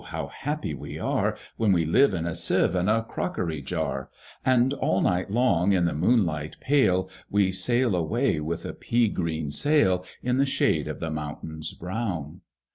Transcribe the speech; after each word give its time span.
How 0.05 0.29
happy 0.29 0.73
we 0.73 0.97
are, 0.97 1.37
When 1.57 1.71
we 1.73 1.85
live 1.85 2.15
in 2.15 2.25
a 2.25 2.33
Sieve 2.33 2.73
and 2.73 2.89
a 2.89 3.03
crockery 3.03 3.61
jar, 3.61 4.09
And 4.43 4.73
all 4.73 4.99
night 4.99 5.29
long 5.29 5.73
in 5.73 5.85
the 5.85 5.93
moonlight 5.93 6.57
pale, 6.59 7.07
We 7.29 7.51
sail 7.51 7.95
away 7.95 8.39
with 8.39 8.65
a 8.65 8.73
pea 8.73 9.09
green 9.09 9.51
sail, 9.51 10.03
In 10.23 10.39
the 10.39 10.45
shade 10.47 10.87
of 10.87 11.01
the 11.01 11.11
mountains 11.11 11.75
brown!" 11.75 12.41